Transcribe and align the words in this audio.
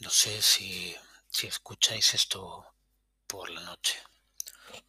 No 0.00 0.10
sé 0.10 0.42
si, 0.42 0.96
si 1.30 1.46
escucháis 1.46 2.14
esto 2.14 2.74
por 3.26 3.50
la 3.50 3.60
noche, 3.62 3.98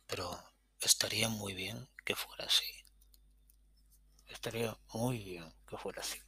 pero 0.06 0.54
estaría 0.82 1.30
muy 1.30 1.54
bien 1.54 1.90
que 2.06 2.16
fuera 2.16 2.46
así. 2.46 2.86
Estaría 4.28 4.78
muy 4.94 5.20
bien 5.24 5.54
que 5.68 5.78
fuera 5.78 6.02
así. 6.02 6.22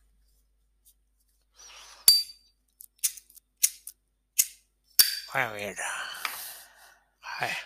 A 5.34 5.52
ver. 5.52 5.78
A 7.22 7.46
ver. 7.46 7.58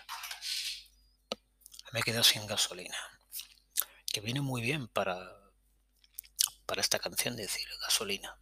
Me 1.92 2.00
he 2.00 2.02
quedado 2.02 2.24
sin 2.24 2.46
gasolina. 2.46 2.98
Que 4.12 4.20
viene 4.20 4.40
muy 4.40 4.60
bien 4.62 4.88
para, 4.88 5.16
para 6.66 6.80
esta 6.80 6.98
canción 6.98 7.36
decir 7.36 7.68
gasolina. 7.80 8.38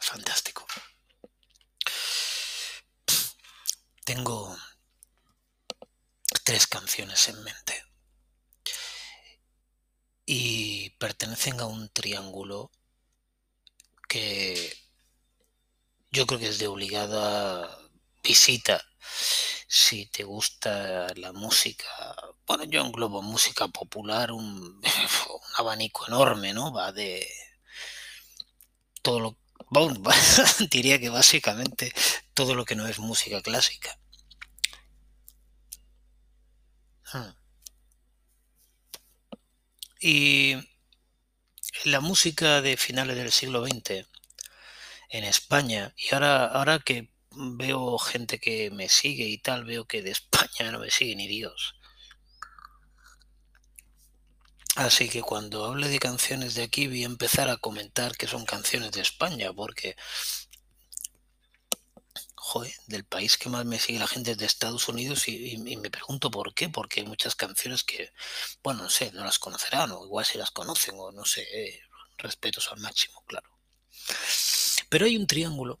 Fantástico. 0.00 0.66
Tengo 4.04 4.54
tres 6.54 6.68
canciones 6.68 7.28
en 7.28 7.42
mente 7.42 7.84
y 10.24 10.90
pertenecen 11.00 11.58
a 11.58 11.66
un 11.66 11.88
triángulo 11.88 12.70
que 14.08 14.72
yo 16.12 16.28
creo 16.28 16.38
que 16.38 16.50
es 16.50 16.60
de 16.60 16.68
obligada 16.68 17.76
visita 18.22 18.80
si 19.66 20.06
te 20.06 20.22
gusta 20.22 21.08
la 21.16 21.32
música. 21.32 21.88
Bueno, 22.46 22.62
yo 22.62 22.82
englobo 22.82 23.20
música 23.20 23.66
popular, 23.66 24.30
un, 24.30 24.80
abanico 25.56 26.06
enorme, 26.06 26.54
¿no? 26.54 26.72
Va 26.72 26.92
de 26.92 27.28
todo 29.02 29.18
lo... 29.18 29.38
Diría 30.70 31.00
que 31.00 31.08
básicamente 31.08 31.92
todo 32.32 32.54
lo 32.54 32.64
que 32.64 32.76
no 32.76 32.86
es 32.86 33.00
música 33.00 33.42
clásica. 33.42 33.98
Y 40.00 40.56
la 41.84 42.00
música 42.00 42.60
de 42.60 42.76
finales 42.76 43.16
del 43.16 43.32
siglo 43.32 43.64
XX 43.64 44.06
en 45.08 45.24
España, 45.24 45.94
y 45.96 46.14
ahora, 46.14 46.46
ahora 46.46 46.78
que 46.78 47.10
veo 47.30 47.98
gente 47.98 48.38
que 48.38 48.70
me 48.70 48.88
sigue 48.88 49.24
y 49.24 49.38
tal, 49.38 49.64
veo 49.64 49.86
que 49.86 50.02
de 50.02 50.10
España 50.10 50.70
no 50.72 50.78
me 50.78 50.90
sigue 50.90 51.16
ni 51.16 51.26
Dios. 51.26 51.74
Así 54.76 55.08
que 55.08 55.22
cuando 55.22 55.64
hable 55.66 55.88
de 55.88 56.00
canciones 56.00 56.54
de 56.54 56.64
aquí 56.64 56.88
voy 56.88 57.04
a 57.04 57.06
empezar 57.06 57.48
a 57.48 57.58
comentar 57.58 58.16
que 58.16 58.26
son 58.26 58.44
canciones 58.44 58.90
de 58.90 59.02
España, 59.02 59.52
porque 59.52 59.94
joder, 62.54 62.72
del 62.86 63.04
país 63.04 63.36
que 63.36 63.48
más 63.48 63.64
me 63.64 63.80
sigue 63.80 63.98
la 63.98 64.06
gente 64.06 64.30
es 64.30 64.38
de 64.38 64.46
Estados 64.46 64.88
Unidos 64.88 65.26
y 65.26 65.56
me 65.58 65.90
pregunto 65.90 66.30
por 66.30 66.54
qué, 66.54 66.68
porque 66.68 67.00
hay 67.00 67.06
muchas 67.06 67.34
canciones 67.34 67.82
que, 67.82 68.12
bueno, 68.62 68.84
no 68.84 68.90
sé, 68.90 69.10
no 69.10 69.24
las 69.24 69.40
conocerán, 69.40 69.90
o 69.90 70.04
igual 70.04 70.24
si 70.24 70.38
las 70.38 70.52
conocen, 70.52 70.94
o 70.96 71.10
no 71.10 71.24
sé, 71.24 71.42
eh, 71.42 71.80
respetos 72.16 72.70
al 72.70 72.78
máximo, 72.78 73.24
claro. 73.26 73.50
Pero 74.88 75.06
hay 75.06 75.16
un 75.16 75.26
triángulo, 75.26 75.80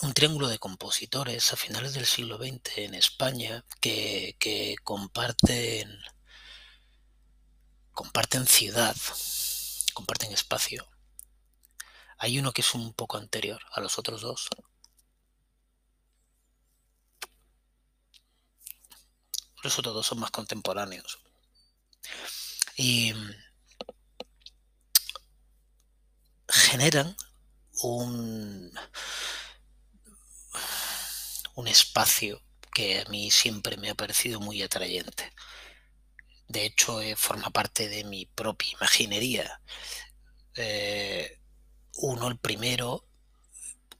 un 0.00 0.14
triángulo 0.14 0.48
de 0.48 0.58
compositores 0.58 1.52
a 1.52 1.56
finales 1.56 1.92
del 1.92 2.06
siglo 2.06 2.38
XX 2.38 2.78
en 2.78 2.94
España 2.94 3.62
que, 3.82 4.36
que 4.38 4.76
comparten, 4.84 5.98
comparten 7.92 8.46
ciudad, 8.46 8.96
comparten 9.92 10.32
espacio. 10.32 10.88
Hay 12.16 12.38
uno 12.38 12.52
que 12.52 12.62
es 12.62 12.74
un 12.74 12.94
poco 12.94 13.18
anterior 13.18 13.60
a 13.72 13.82
los 13.82 13.98
otros 13.98 14.22
dos. 14.22 14.48
Los 19.66 19.80
otros 19.80 19.96
dos 19.96 20.06
son 20.06 20.20
más 20.20 20.30
contemporáneos. 20.30 21.18
Y 22.76 23.12
generan 26.48 27.16
un, 27.82 28.70
un 31.56 31.66
espacio 31.66 32.40
que 32.72 33.00
a 33.00 33.06
mí 33.06 33.32
siempre 33.32 33.76
me 33.76 33.90
ha 33.90 33.96
parecido 33.96 34.38
muy 34.38 34.62
atrayente. 34.62 35.32
De 36.46 36.64
hecho, 36.64 37.00
eh, 37.00 37.16
forma 37.16 37.50
parte 37.50 37.88
de 37.88 38.04
mi 38.04 38.26
propia 38.26 38.70
imaginería. 38.70 39.60
Eh, 40.54 41.40
uno, 41.94 42.28
el 42.28 42.38
primero, 42.38 43.04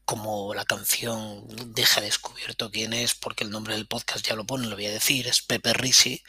como 0.06 0.54
la 0.54 0.64
canción 0.64 1.44
deja 1.74 2.00
descubierto 2.00 2.70
quién 2.70 2.92
es, 2.94 3.14
porque 3.14 3.44
el 3.44 3.50
nombre 3.50 3.74
del 3.74 3.88
podcast 3.88 4.24
ya 4.26 4.34
lo 4.36 4.46
pone, 4.46 4.68
lo 4.68 4.76
voy 4.76 4.86
a 4.86 4.92
decir, 4.92 5.26
es 5.28 5.42
Pepe 5.42 5.72
Risi. 5.74 6.22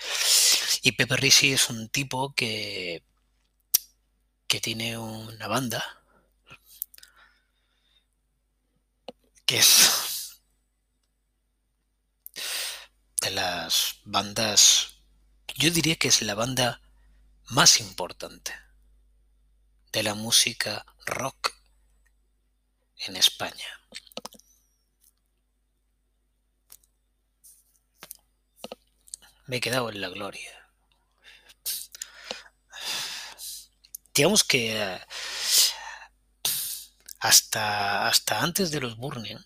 Y 0.82 0.94
Pepe 0.94 1.16
Risi 1.18 1.54
es 1.54 1.70
un 1.70 1.88
tipo 1.90 2.34
que, 2.34 3.04
que 4.48 4.60
tiene 4.62 4.98
una 4.98 5.48
banda 5.48 5.86
que 9.46 9.60
es 9.60 10.42
de 13.22 13.32
las 13.32 14.00
bandas, 14.04 14.96
yo 15.56 15.72
diría 15.72 15.96
que 15.96 16.10
es 16.10 16.22
la 16.22 16.36
banda 16.36 16.82
más 17.50 17.80
importante 17.80 18.54
de 19.92 20.04
la 20.04 20.16
música 20.16 20.86
rock 21.06 21.57
en 23.06 23.16
España. 23.16 23.66
Me 29.46 29.58
he 29.58 29.62
quedado 29.62 29.90
en 29.90 30.02
la 30.02 30.10
gloria. 30.10 30.52
Digamos 34.14 34.44
que 34.44 34.76
eh, 34.76 35.00
hasta, 37.20 38.08
hasta 38.08 38.42
antes 38.42 38.72
de 38.72 38.82
los 38.82 38.98
Burning, 38.98 39.38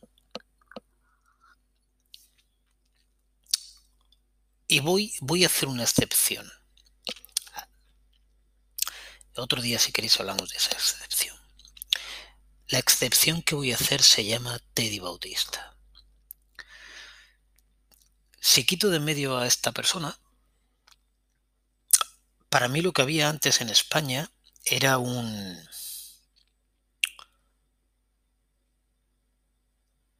y 4.67 4.79
voy, 4.79 5.13
voy 5.19 5.43
a 5.43 5.47
hacer 5.47 5.67
una 5.67 5.83
excepción. 5.83 6.49
Otro 9.35 9.61
día, 9.61 9.79
si 9.79 9.91
queréis, 9.91 10.19
hablamos 10.19 10.49
de 10.49 10.57
esa 10.57 10.71
excepción. 10.71 11.00
La 12.71 12.79
excepción 12.79 13.41
que 13.41 13.53
voy 13.53 13.73
a 13.73 13.75
hacer 13.75 14.01
se 14.01 14.23
llama 14.23 14.57
Teddy 14.73 14.99
Bautista. 14.99 15.75
Si 18.39 18.65
quito 18.65 18.89
de 18.89 19.01
medio 19.01 19.37
a 19.37 19.45
esta 19.45 19.73
persona, 19.73 20.17
para 22.47 22.69
mí 22.69 22.79
lo 22.79 22.93
que 22.93 23.01
había 23.01 23.27
antes 23.27 23.59
en 23.59 23.69
España 23.69 24.31
era 24.63 24.97
un... 24.99 25.69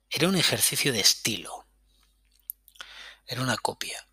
Era 0.10 0.28
un 0.28 0.36
ejercicio 0.36 0.92
de 0.92 1.00
estilo. 1.00 1.66
Era 3.28 3.44
una 3.44 3.56
copia. 3.56 4.06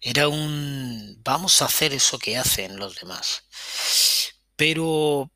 Era 0.00 0.26
un... 0.26 1.20
Vamos 1.22 1.62
a 1.62 1.66
hacer 1.66 1.92
eso 1.92 2.18
que 2.18 2.36
hacen 2.36 2.76
los 2.76 2.96
demás. 2.96 3.44
Pero 4.56 5.30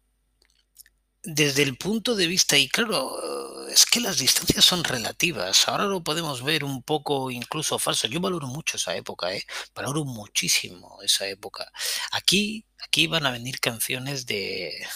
desde 1.23 1.63
el 1.63 1.77
punto 1.77 2.15
de 2.17 2.27
vista, 2.27 2.57
y 2.57 2.69
claro, 2.69 3.69
es 3.69 3.87
que 3.87 4.01
las 4.01 4.19
distancias 4.19 4.65
son 4.65 4.85
relativas. 4.85 5.69
Ahora 5.69 5.85
lo 5.85 6.03
podemos 6.03 6.43
ver 6.43 6.65
un 6.65 6.83
poco 6.83 7.31
incluso 7.31 7.79
falso. 7.79 8.09
Yo 8.09 8.21
valoro 8.21 8.47
mucho 8.47 8.77
esa 8.77 8.97
época, 8.97 9.33
¿eh? 9.35 9.45
Valoro 9.75 10.05
muchísimo 10.05 11.01
esa 11.03 11.29
época. 11.29 11.71
Aquí, 12.13 12.67
aquí 12.81 13.07
van 13.07 13.27
a 13.27 13.31
venir 13.31 13.61
canciones 13.61 14.27
de, 14.27 14.87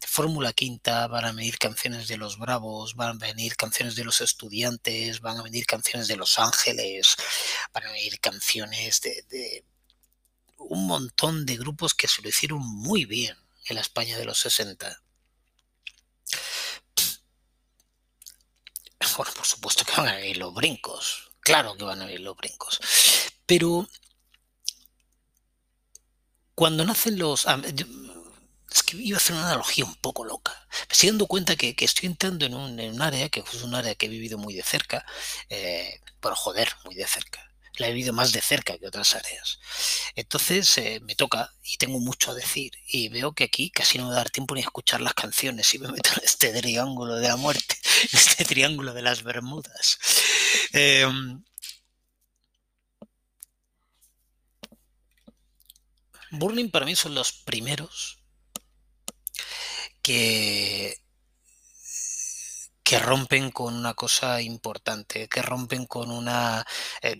Fórmula 0.00 0.52
Quinta, 0.52 1.08
van 1.08 1.24
a 1.26 1.32
venir 1.32 1.58
canciones 1.58 2.08
de 2.08 2.16
Los 2.16 2.38
Bravos, 2.38 2.94
van 2.94 3.16
a 3.16 3.26
venir 3.26 3.56
canciones 3.56 3.96
de 3.96 4.04
Los 4.04 4.20
Estudiantes, 4.20 5.20
van 5.20 5.38
a 5.38 5.42
venir 5.42 5.66
canciones 5.66 6.08
de 6.08 6.16
Los 6.16 6.38
Ángeles, 6.38 7.16
van 7.74 7.84
a 7.86 7.92
venir 7.92 8.18
canciones 8.20 9.00
de, 9.02 9.24
de 9.28 9.64
un 10.58 10.86
montón 10.86 11.44
de 11.44 11.56
grupos 11.56 11.94
que 11.94 12.08
se 12.08 12.22
lo 12.22 12.28
hicieron 12.28 12.60
muy 12.60 13.04
bien 13.04 13.36
en 13.66 13.74
la 13.74 13.82
España 13.82 14.16
de 14.16 14.24
los 14.24 14.38
60. 14.38 15.02
Bueno, 19.16 19.32
por 19.34 19.46
supuesto 19.46 19.84
que 19.84 19.92
van 19.92 20.08
a 20.08 20.16
venir 20.16 20.38
los 20.38 20.54
brincos. 20.54 21.30
Claro 21.40 21.76
que 21.76 21.84
van 21.84 22.02
a 22.02 22.06
venir 22.06 22.20
los 22.20 22.36
brincos. 22.36 22.80
Pero 23.46 23.88
cuando 26.54 26.84
nacen 26.84 27.18
los... 27.18 27.46
es 27.46 28.82
que 28.82 28.96
iba 28.96 29.16
a 29.16 29.20
hacer 29.20 29.36
una 29.36 29.46
analogía 29.46 29.84
un 29.84 29.94
poco 29.96 30.24
loca. 30.24 30.52
Me 30.88 30.92
estoy 30.92 31.10
dando 31.10 31.26
cuenta 31.26 31.56
que, 31.56 31.74
estoy 31.78 32.06
entrando 32.06 32.46
en 32.46 32.54
un, 32.54 32.80
en 32.80 32.94
un, 32.94 33.02
área 33.02 33.28
que 33.28 33.40
es 33.40 33.62
un 33.62 33.74
área 33.74 33.94
que 33.94 34.06
he 34.06 34.08
vivido 34.08 34.38
muy 34.38 34.54
de 34.54 34.62
cerca, 34.62 35.04
eh, 35.50 36.00
bueno, 36.20 36.36
joder, 36.36 36.74
muy 36.84 36.94
de 36.94 37.06
cerca. 37.06 37.45
La 37.78 37.88
he 37.88 37.92
vivido 37.92 38.12
más 38.12 38.32
de 38.32 38.40
cerca 38.40 38.78
que 38.78 38.86
otras 38.86 39.14
áreas. 39.14 39.58
Entonces 40.14 40.78
eh, 40.78 41.00
me 41.02 41.14
toca 41.14 41.52
y 41.62 41.76
tengo 41.76 42.00
mucho 42.00 42.30
a 42.30 42.34
decir. 42.34 42.72
Y 42.88 43.08
veo 43.08 43.32
que 43.32 43.44
aquí 43.44 43.70
casi 43.70 43.98
no 43.98 44.04
me 44.04 44.10
va 44.10 44.16
a 44.16 44.18
dar 44.18 44.30
tiempo 44.30 44.54
ni 44.54 44.60
a 44.60 44.64
escuchar 44.64 45.00
las 45.00 45.14
canciones 45.14 45.72
y 45.74 45.78
me 45.78 45.88
meto 45.88 46.10
en 46.16 46.24
este 46.24 46.52
triángulo 46.60 47.16
de 47.16 47.28
la 47.28 47.36
muerte, 47.36 47.76
este 48.12 48.44
triángulo 48.44 48.94
de 48.94 49.02
las 49.02 49.22
Bermudas. 49.22 49.98
Eh, 50.72 51.06
Burning 56.30 56.70
para 56.70 56.86
mí 56.86 56.96
son 56.96 57.14
los 57.14 57.32
primeros 57.32 58.18
que, 60.02 60.96
que 62.86 63.00
rompen 63.00 63.50
con 63.50 63.74
una 63.74 63.94
cosa 63.94 64.40
importante, 64.40 65.26
que 65.26 65.42
rompen 65.42 65.86
con 65.86 66.08
una... 66.12 66.64
Eh, 67.02 67.16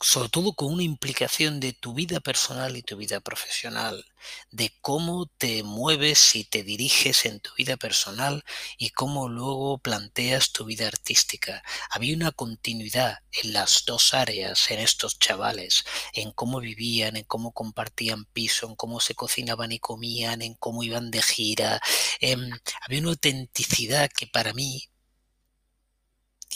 sobre 0.00 0.28
todo 0.28 0.52
con 0.52 0.72
una 0.72 0.84
implicación 0.84 1.58
de 1.58 1.72
tu 1.72 1.92
vida 1.92 2.20
personal 2.20 2.76
y 2.76 2.82
tu 2.82 2.96
vida 2.96 3.20
profesional, 3.20 4.04
de 4.50 4.72
cómo 4.80 5.26
te 5.38 5.62
mueves 5.64 6.36
y 6.36 6.44
te 6.44 6.62
diriges 6.62 7.24
en 7.24 7.40
tu 7.40 7.50
vida 7.56 7.76
personal 7.76 8.44
y 8.76 8.90
cómo 8.90 9.28
luego 9.28 9.78
planteas 9.78 10.52
tu 10.52 10.64
vida 10.64 10.86
artística. 10.86 11.62
Había 11.90 12.14
una 12.14 12.32
continuidad 12.32 13.18
en 13.42 13.52
las 13.52 13.84
dos 13.86 14.14
áreas, 14.14 14.70
en 14.70 14.80
estos 14.80 15.18
chavales, 15.18 15.84
en 16.12 16.30
cómo 16.32 16.60
vivían, 16.60 17.16
en 17.16 17.24
cómo 17.24 17.52
compartían 17.52 18.24
piso, 18.26 18.68
en 18.68 18.76
cómo 18.76 19.00
se 19.00 19.14
cocinaban 19.14 19.72
y 19.72 19.80
comían, 19.80 20.42
en 20.42 20.54
cómo 20.54 20.82
iban 20.84 21.10
de 21.10 21.22
gira. 21.22 21.80
Eh, 22.20 22.36
había 22.82 23.00
una 23.00 23.10
autenticidad 23.10 24.10
que 24.16 24.26
para 24.26 24.52
mí 24.52 24.88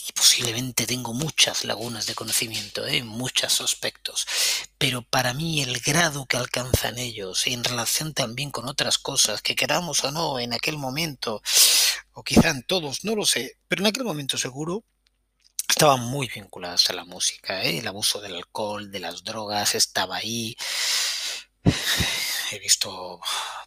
y 0.09 0.13
posiblemente 0.13 0.87
tengo 0.87 1.13
muchas 1.13 1.65
lagunas 1.65 2.07
de 2.07 2.15
conocimiento 2.15 2.87
¿eh? 2.87 3.03
muchos 3.03 3.61
aspectos, 3.61 4.27
pero 4.79 5.03
para 5.03 5.35
mí 5.35 5.63
el 5.63 5.81
grado 5.81 6.27
que 6.27 6.37
alcanzan 6.37 6.99
ellos 6.99 7.47
en 7.47 7.63
relación 7.63 8.13
también 8.15 8.51
con 8.51 8.69
otras 8.69 8.99
cosas 8.99 9.43
que 9.43 9.55
queramos 9.55 10.03
o 10.05 10.11
no 10.11 10.39
en 10.39 10.53
aquel 10.53 10.77
momento, 10.77 11.43
o 12.13 12.23
quizá 12.23 12.51
en 12.51 12.63
todos, 12.65 13.05
no 13.05 13.15
lo 13.15 13.25
sé, 13.25 13.59
pero 13.69 13.83
en 13.83 13.89
aquel 13.89 14.05
momento 14.05 14.37
seguro 14.37 14.85
estaban 15.69 16.01
muy 16.01 16.29
vinculadas 16.29 16.91
a 16.91 16.95
la 16.95 17.05
música, 17.05 17.63
¿eh? 17.63 17.79
el 17.79 17.89
abuso 17.89 18.21
del 18.21 18.37
alcohol, 18.37 18.91
de 18.91 19.01
las 19.01 19.25
drogas, 19.25 19.75
estaba 19.75 20.17
ahí 20.17 20.57
he 22.53 22.59
visto 22.59 23.21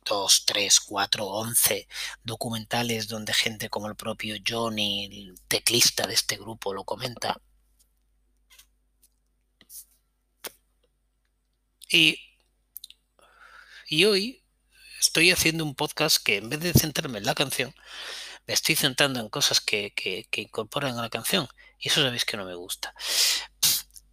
dos, 0.05 0.45
tres, 0.45 0.79
cuatro, 0.79 1.25
once 1.27 1.87
documentales 2.23 3.07
donde 3.07 3.33
gente 3.33 3.69
como 3.69 3.87
el 3.87 3.95
propio 3.95 4.35
Johnny, 4.47 5.05
el 5.05 5.35
teclista 5.47 6.07
de 6.07 6.13
este 6.13 6.37
grupo, 6.37 6.73
lo 6.73 6.83
comenta. 6.85 7.41
Y, 11.89 12.17
y 13.87 14.05
hoy 14.05 14.43
estoy 14.99 15.31
haciendo 15.31 15.63
un 15.63 15.75
podcast 15.75 16.17
que 16.23 16.37
en 16.37 16.49
vez 16.49 16.59
de 16.59 16.73
centrarme 16.73 17.19
en 17.19 17.25
la 17.25 17.35
canción, 17.35 17.73
me 18.47 18.53
estoy 18.53 18.75
centrando 18.75 19.19
en 19.19 19.29
cosas 19.29 19.61
que, 19.61 19.93
que, 19.93 20.41
incorporan 20.41 20.97
a 20.97 21.03
la 21.03 21.09
canción. 21.09 21.47
Y 21.79 21.89
eso 21.89 22.01
sabéis 22.01 22.25
que 22.25 22.37
no 22.37 22.45
me 22.45 22.55
gusta. 22.55 22.93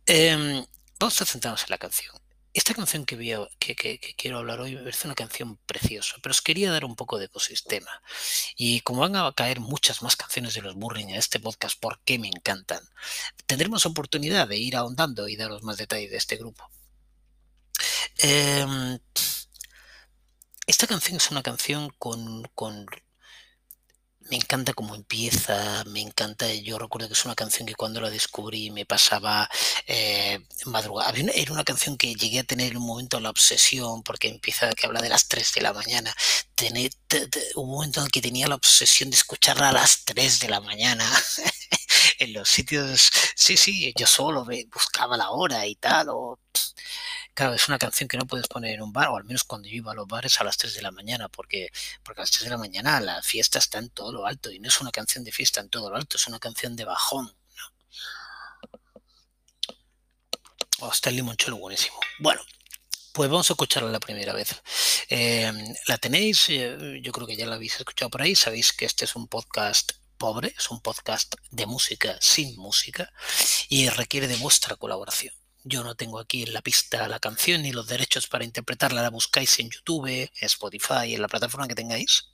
Eh, 0.06 0.64
vamos 0.98 1.22
a 1.22 1.26
centrarnos 1.26 1.62
en 1.64 1.70
la 1.70 1.78
canción. 1.78 2.21
Esta 2.54 2.74
canción 2.74 3.06
que, 3.06 4.14
quiero 4.16 4.38
hablar 4.38 4.60
hoy 4.60 4.74
me 4.74 4.82
parece 4.82 5.06
una 5.08 5.14
canción 5.14 5.56
preciosa, 5.64 6.16
pero 6.22 6.32
os 6.32 6.42
quería 6.42 6.70
dar 6.70 6.84
un 6.84 6.96
poco 6.96 7.18
de 7.18 7.24
ecosistema. 7.24 8.02
Y 8.56 8.80
como 8.82 9.00
van 9.00 9.16
a 9.16 9.32
caer 9.32 9.60
muchas 9.60 10.02
más 10.02 10.16
canciones 10.16 10.52
de 10.54 10.60
los 10.60 10.74
Burring 10.74 11.10
en 11.10 11.16
este 11.16 11.40
podcast 11.40 11.78
porque 11.80 12.18
me 12.18 12.28
encantan, 12.28 12.82
tendremos 13.46 13.86
oportunidad 13.86 14.48
de 14.48 14.58
ir 14.58 14.76
ahondando 14.76 15.28
y 15.28 15.36
daros 15.36 15.62
más 15.62 15.78
detalles 15.78 16.10
de 16.10 16.18
este 16.18 16.36
grupo. 16.36 16.68
Eh, 18.18 18.98
esta 20.66 20.86
canción 20.86 21.16
es 21.16 21.30
una 21.30 21.42
canción 21.42 21.90
con, 21.98 22.42
con 22.54 22.86
me 24.32 24.36
encanta 24.36 24.72
cómo 24.72 24.94
empieza, 24.94 25.84
me 25.88 26.00
encanta, 26.00 26.50
yo 26.54 26.78
recuerdo 26.78 27.06
que 27.06 27.12
es 27.12 27.24
una 27.26 27.34
canción 27.34 27.66
que 27.66 27.74
cuando 27.74 28.00
la 28.00 28.08
descubrí 28.08 28.70
me 28.70 28.86
pasaba 28.86 29.46
eh, 29.86 30.40
madrugada. 30.64 31.12
Era 31.34 31.52
una 31.52 31.64
canción 31.64 31.98
que 31.98 32.14
llegué 32.14 32.38
a 32.40 32.44
tener 32.44 32.70
en 32.70 32.78
un 32.78 32.86
momento 32.86 33.20
la 33.20 33.28
obsesión, 33.28 34.02
porque 34.02 34.28
empieza, 34.28 34.72
que 34.72 34.86
habla 34.86 35.02
de 35.02 35.10
las 35.10 35.28
3 35.28 35.52
de 35.52 35.60
la 35.60 35.74
mañana. 35.74 36.14
Tener, 36.54 36.92
te, 37.08 37.28
te, 37.28 37.40
hubo 37.56 37.64
un 37.64 37.70
momento 37.72 38.02
en 38.02 38.08
que 38.08 38.22
tenía 38.22 38.48
la 38.48 38.54
obsesión 38.54 39.10
de 39.10 39.16
escucharla 39.16 39.68
a 39.68 39.72
las 39.72 40.02
3 40.06 40.40
de 40.40 40.48
la 40.48 40.60
mañana. 40.60 41.04
en 42.18 42.32
los 42.32 42.48
sitios, 42.48 43.10
sí, 43.36 43.58
sí, 43.58 43.92
yo 43.98 44.06
solo 44.06 44.46
buscaba 44.72 45.18
la 45.18 45.30
hora 45.30 45.66
y 45.66 45.74
tal, 45.74 46.08
o 46.08 46.38
claro, 47.34 47.54
es 47.54 47.68
una 47.68 47.78
canción 47.78 48.08
que 48.08 48.16
no 48.16 48.26
puedes 48.26 48.48
poner 48.48 48.74
en 48.74 48.82
un 48.82 48.92
bar, 48.92 49.08
o 49.08 49.16
al 49.16 49.24
menos 49.24 49.44
cuando 49.44 49.68
yo 49.68 49.76
iba 49.76 49.92
a 49.92 49.94
los 49.94 50.06
bares 50.06 50.40
a 50.40 50.44
las 50.44 50.56
3 50.56 50.74
de 50.74 50.82
la 50.82 50.90
mañana, 50.90 51.28
porque, 51.28 51.70
porque 52.02 52.20
a 52.20 52.24
las 52.24 52.30
3 52.30 52.44
de 52.44 52.50
la 52.50 52.58
mañana 52.58 53.00
la 53.00 53.22
fiesta 53.22 53.58
está 53.58 53.78
en 53.78 53.90
todo 53.90 54.12
lo 54.12 54.26
alto, 54.26 54.50
y 54.50 54.58
no 54.58 54.68
es 54.68 54.80
una 54.80 54.90
canción 54.90 55.24
de 55.24 55.32
fiesta 55.32 55.60
en 55.60 55.68
todo 55.68 55.90
lo 55.90 55.96
alto, 55.96 56.16
es 56.16 56.26
una 56.26 56.38
canción 56.38 56.76
de 56.76 56.84
bajón. 56.84 57.34
¿no? 57.56 57.64
Oh, 60.80 60.92
está 60.92 61.10
el 61.10 61.16
limonchelo 61.16 61.56
buenísimo. 61.56 61.98
Bueno, 62.18 62.42
pues 63.12 63.30
vamos 63.30 63.48
a 63.50 63.52
escucharla 63.52 63.90
la 63.90 64.00
primera 64.00 64.32
vez. 64.32 64.62
Eh, 65.08 65.52
la 65.86 65.98
tenéis, 65.98 66.48
eh, 66.48 67.00
yo 67.02 67.12
creo 67.12 67.26
que 67.26 67.36
ya 67.36 67.46
la 67.46 67.56
habéis 67.56 67.76
escuchado 67.76 68.10
por 68.10 68.22
ahí, 68.22 68.34
sabéis 68.34 68.72
que 68.72 68.84
este 68.84 69.04
es 69.04 69.14
un 69.14 69.28
podcast 69.28 69.92
pobre, 70.16 70.54
es 70.56 70.70
un 70.70 70.80
podcast 70.80 71.34
de 71.50 71.66
música 71.66 72.16
sin 72.20 72.56
música 72.56 73.12
y 73.68 73.88
requiere 73.88 74.28
de 74.28 74.36
vuestra 74.36 74.76
colaboración. 74.76 75.34
Yo 75.64 75.84
no 75.84 75.94
tengo 75.94 76.18
aquí 76.18 76.42
en 76.42 76.52
la 76.52 76.60
pista 76.60 77.06
la 77.06 77.20
canción 77.20 77.62
ni 77.62 77.72
los 77.72 77.86
derechos 77.86 78.26
para 78.26 78.44
interpretarla, 78.44 79.02
la 79.02 79.10
buscáis 79.10 79.58
en 79.60 79.70
YouTube, 79.70 80.30
Spotify, 80.40 81.14
en 81.14 81.22
la 81.22 81.28
plataforma 81.28 81.68
que 81.68 81.76
tengáis. 81.76 82.32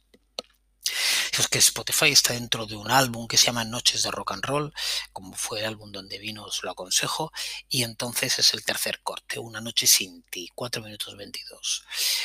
Es 1.39 1.47
que 1.47 1.59
Spotify 1.59 2.11
está 2.11 2.33
dentro 2.33 2.67
de 2.67 2.75
un 2.75 2.91
álbum 2.91 3.29
que 3.29 3.37
se 3.37 3.47
llama 3.47 3.65
Noches 3.65 4.03
de 4.03 4.11
Rock 4.11 4.33
and 4.33 4.45
Roll, 4.45 4.75
como 5.13 5.37
fue 5.37 5.61
el 5.61 5.67
álbum 5.67 5.93
donde 5.93 6.19
vino, 6.19 6.45
os 6.45 6.63
lo 6.65 6.71
aconsejo, 6.71 7.31
y 7.69 7.83
entonces 7.85 8.39
es 8.39 8.55
el 8.55 8.65
tercer 8.65 9.01
corte, 9.03 9.39
Una 9.39 9.61
noche 9.61 9.87
sin 9.87 10.23
ti, 10.25 10.51
4 10.55 10.83
minutos 10.83 11.17
22. 11.17 11.85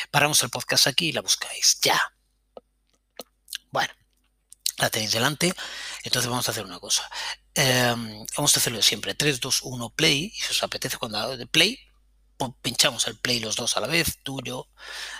Paramos 0.09 0.41
el 0.41 0.49
podcast 0.49 0.87
aquí 0.87 1.09
y 1.09 1.11
la 1.11 1.21
buscáis, 1.21 1.79
ya. 1.81 2.01
Bueno, 3.71 3.93
la 4.77 4.89
tenéis 4.89 5.11
delante, 5.11 5.53
entonces 6.03 6.29
vamos 6.29 6.47
a 6.47 6.51
hacer 6.51 6.65
una 6.65 6.79
cosa. 6.79 7.07
Eh, 7.55 7.95
vamos 8.35 8.55
a 8.55 8.59
hacerlo 8.59 8.81
siempre, 8.81 9.13
3, 9.13 9.39
2, 9.39 9.61
1, 9.63 9.89
play, 9.91 10.31
y 10.35 10.39
si 10.39 10.51
os 10.51 10.63
apetece 10.63 10.97
cuando 10.97 11.37
de 11.37 11.47
play, 11.47 11.79
pinchamos 12.61 13.07
el 13.07 13.17
play 13.19 13.39
los 13.39 13.55
dos 13.55 13.77
a 13.77 13.79
la 13.79 13.87
vez, 13.87 14.19
tú, 14.23 14.41
yo, 14.43 14.67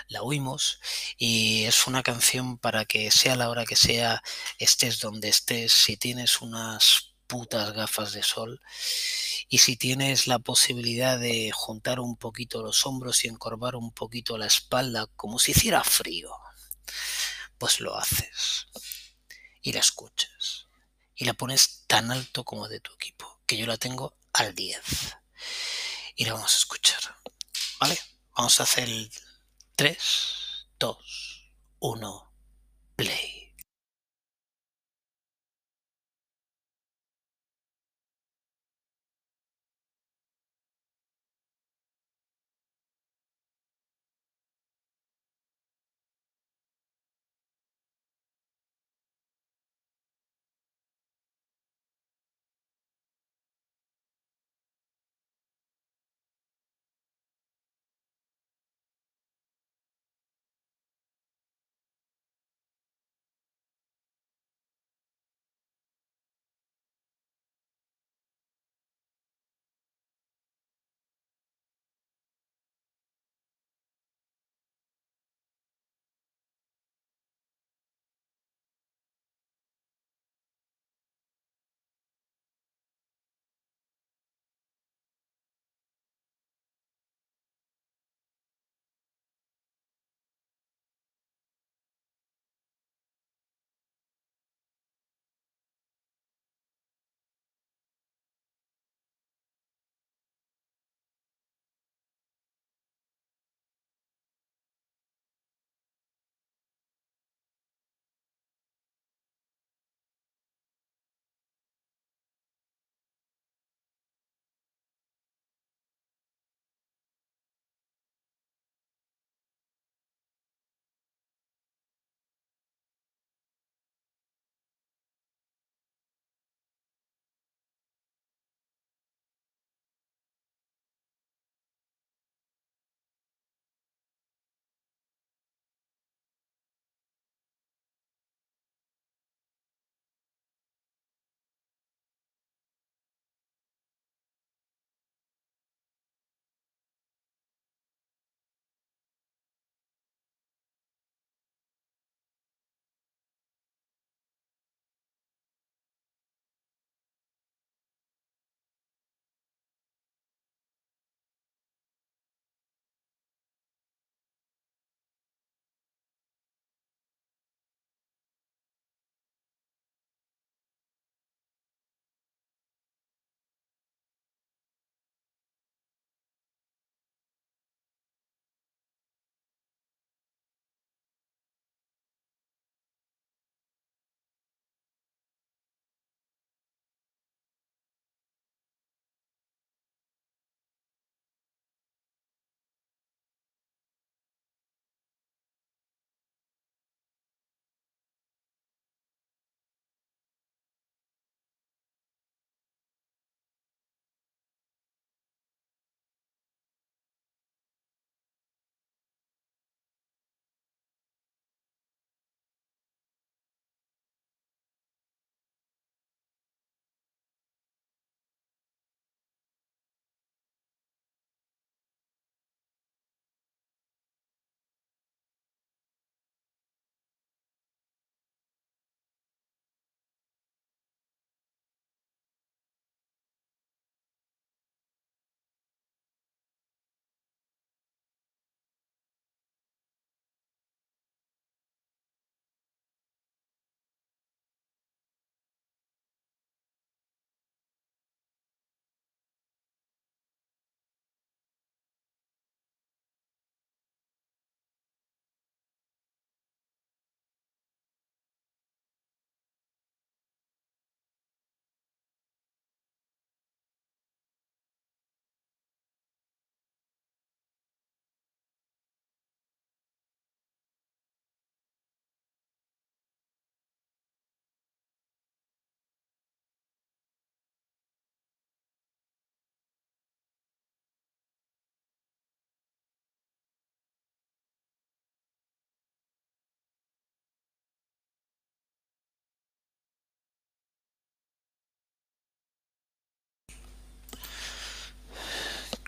la 0.08 0.22
oímos. 0.22 0.80
Y 1.16 1.64
es 1.64 1.86
una 1.86 2.02
canción 2.02 2.58
para 2.58 2.84
que 2.84 3.10
sea 3.10 3.36
la 3.36 3.50
hora 3.50 3.64
que 3.64 3.76
sea, 3.76 4.22
estés 4.58 5.00
donde 5.00 5.28
estés, 5.28 5.72
si 5.72 5.96
tienes 5.96 6.40
unas 6.42 7.14
putas 7.26 7.72
gafas 7.72 8.12
de 8.12 8.22
sol 8.22 8.60
y 9.48 9.58
si 9.58 9.76
tienes 9.76 10.26
la 10.26 10.38
posibilidad 10.38 11.18
de 11.18 11.50
juntar 11.52 12.00
un 12.00 12.16
poquito 12.16 12.62
los 12.62 12.84
hombros 12.86 13.24
y 13.24 13.28
encorvar 13.28 13.76
un 13.76 13.92
poquito 13.92 14.36
la 14.38 14.46
espalda 14.46 15.06
como 15.16 15.38
si 15.38 15.52
hiciera 15.52 15.82
frío, 15.84 16.30
pues 17.58 17.80
lo 17.80 17.96
haces 17.96 18.66
y 19.62 19.72
la 19.72 19.80
escuchas 19.80 20.63
y 21.16 21.24
la 21.24 21.34
pones 21.34 21.84
tan 21.86 22.10
alto 22.10 22.44
como 22.44 22.68
de 22.68 22.80
tu 22.80 22.92
equipo, 22.94 23.40
que 23.46 23.56
yo 23.56 23.66
la 23.66 23.76
tengo 23.76 24.16
al 24.32 24.54
10 24.54 24.80
y 26.16 26.24
la 26.24 26.34
vamos 26.34 26.54
a 26.54 26.58
escuchar. 26.58 27.00
¿Vale? 27.80 27.98
Vamos 28.36 28.58
a 28.60 28.64
hacer 28.64 28.88
el 28.88 29.10
3, 29.76 30.66
2, 30.78 31.50
1, 31.80 32.32
play. 32.96 33.33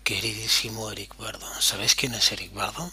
Queridísimo 0.07 0.93
Eric 0.93 1.17
Bardon. 1.17 1.61
¿Sabéis 1.61 1.97
quién 1.97 2.15
es 2.15 2.31
Eric 2.31 2.53
Bardon? 2.55 2.93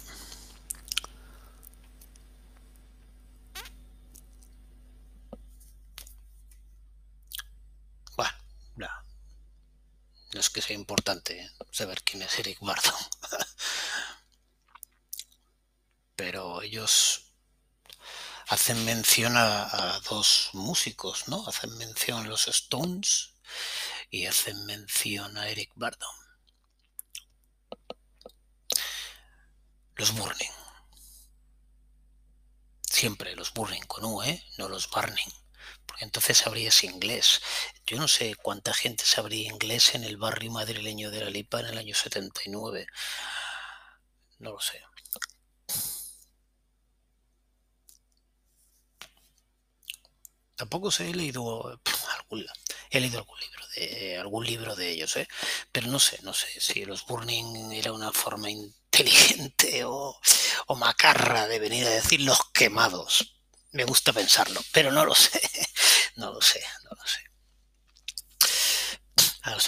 Bueno, 8.18 8.34
no. 8.78 8.88
Es 10.32 10.50
que 10.50 10.64
sea 10.64 10.76
importante 10.76 11.52
saber 11.70 12.02
quién 12.02 12.24
es 12.24 12.40
Eric 12.40 12.58
Bardon. 12.62 12.96
Pero 16.16 16.64
ellos 16.64 17.32
hacen 18.48 18.84
mención 18.86 19.34
a, 19.38 20.00
dos 20.10 20.50
músicos, 20.54 21.28
¿no? 21.28 21.48
Hacen 21.48 21.78
mención 21.78 22.26
a 22.26 22.30
los 22.30 22.48
Stones 22.48 23.36
y 24.10 24.26
hacen 24.26 24.66
mención 24.66 25.38
a 25.38 25.48
Eric 25.50 25.74
Bardon. 25.76 26.23
Los 30.04 30.16
Burning. 30.16 30.52
Siempre 32.82 33.38
los 33.38 33.54
Burning 33.54 33.84
con 33.88 34.04
U, 34.04 34.22
¿eh? 34.22 34.44
No 34.58 34.68
los 34.68 34.90
Burning. 34.90 35.32
Porque 35.86 36.04
entonces 36.04 36.40
sabrías 36.40 36.84
inglés. 36.84 37.40
Yo 37.86 37.96
no 37.96 38.10
sé 38.10 38.36
cuánta 38.36 38.74
gente 38.74 39.06
sabría 39.06 39.50
inglés 39.50 39.96
en 39.96 40.04
el 40.04 40.18
barrio 40.18 40.52
madrileño 40.52 41.10
de 41.10 41.22
la 41.22 41.30
Lipa 41.30 41.62
en 41.62 41.68
el 41.68 41.78
año 41.78 41.96
79. 41.96 42.86
No 44.40 44.52
lo 44.52 44.60
sé. 44.60 44.82
Tampoco 50.58 50.92
sé, 50.92 51.12
he 51.12 51.16
leído 51.16 51.80
algún, 52.20 52.46
he 52.90 53.00
leído 53.00 53.20
algún 53.20 53.40
libro 53.40 53.68
de 53.70 54.18
algún 54.18 54.46
libro 54.46 54.76
de 54.76 54.92
ellos, 54.92 55.16
¿eh? 55.16 55.30
pero 55.72 55.88
no 55.88 56.00
sé, 56.00 56.20
no 56.24 56.34
sé 56.34 56.60
si 56.60 56.84
los 56.84 57.06
Burning 57.06 57.72
era 57.72 57.94
una 57.94 58.12
forma 58.12 58.50
inteligente 58.94 59.84
o, 59.86 60.20
macarra 60.76 61.48
de 61.48 61.60
venir 61.60 61.86
a 61.86 61.90
decir 61.90 62.22
los 62.22 62.40
quemados. 62.52 63.36
Me 63.72 63.86
gusta 63.86 64.14
pensarlo, 64.14 64.62
pero 64.72 64.92
no 64.92 65.04
lo 65.06 65.16
sé, 65.16 65.42
no 66.16 66.32
lo 66.32 66.42
sé, 66.42 66.64
no 66.84 66.92
lo 66.92 67.08
sé. 67.08 67.20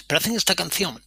Pero 0.08 0.18
hacen 0.20 0.36
esta 0.36 0.56
canción, 0.56 1.04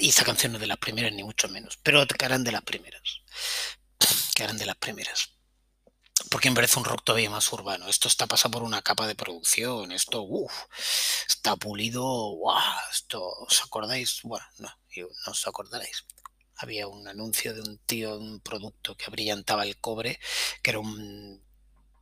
y 0.00 0.08
esta 0.08 0.24
canción 0.24 0.52
no 0.52 0.58
es 0.58 0.60
de 0.60 0.66
las 0.66 0.78
primeras 0.78 1.12
ni 1.12 1.22
mucho 1.22 1.48
menos, 1.48 1.78
pero 1.82 2.06
que 2.06 2.24
harán 2.24 2.44
de 2.44 2.52
las 2.52 2.62
primeras, 2.62 3.22
que 4.34 4.44
harán 4.44 4.58
de 4.58 4.66
las 4.66 4.76
primeras 4.76 5.30
porque 6.30 6.48
me 6.48 6.54
parece 6.56 6.78
un 6.78 6.84
rock 6.84 7.02
todavía 7.04 7.28
más 7.28 7.52
urbano. 7.52 7.88
Esto 7.88 8.08
está 8.08 8.26
pasado 8.26 8.52
por 8.52 8.62
una 8.62 8.82
capa 8.82 9.06
de 9.06 9.14
producción, 9.14 9.92
esto 9.92 10.22
uf, 10.22 10.52
está 11.28 11.56
pulido, 11.56 12.36
esto, 12.90 13.22
¿os 13.22 13.62
acordáis? 13.62 14.20
Bueno, 14.22 14.46
no, 14.58 14.68
no 14.96 15.32
os 15.32 15.46
acordaréis. 15.46 16.04
Había 16.56 16.86
un 16.88 17.06
anuncio 17.08 17.54
de 17.54 17.60
un 17.60 17.78
tío, 17.78 18.18
un 18.18 18.40
producto 18.40 18.96
que 18.96 19.10
brillantaba 19.10 19.64
el 19.64 19.78
cobre, 19.78 20.20
que 20.62 20.70
era 20.70 20.80
un, 20.80 21.42